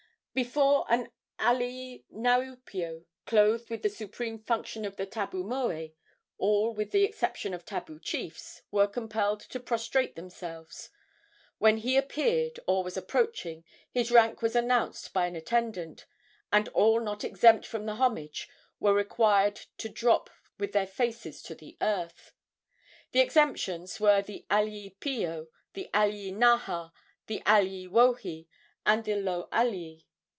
[0.33, 5.89] Before an alii niaupio, clothed with the supreme function of the tabu moe,
[6.37, 10.89] all, with the exception of tabu chiefs, were compelled to prostrate themselves.
[11.57, 13.45] When he appeared or was approached
[13.91, 16.05] his rank was announced by an attendant,
[16.49, 18.47] and all not exempt from the homage
[18.79, 22.31] were required to drop with their faces to the earth.
[23.11, 26.93] The exemptions were the alii pio, the alii naha,
[27.27, 28.47] the alii wohi
[28.85, 30.07] and the lo alii.